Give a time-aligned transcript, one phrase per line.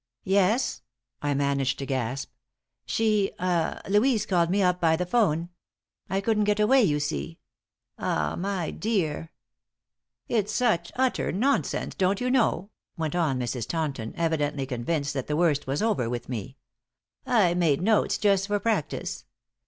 [0.25, 0.81] "Yes?"
[1.21, 2.31] I managed to gasp.
[2.87, 5.49] "She ah Louise called me up by the 'phone.
[6.09, 7.37] I couldn't get away, you see
[7.99, 9.31] ah my dear."
[10.27, 13.67] "It's such utter nonsense, don't you know," went on Mrs.
[13.67, 16.57] Taunton, evidently convinced that the worst was over with me.
[17.27, 19.25] "I made notes, just for practice.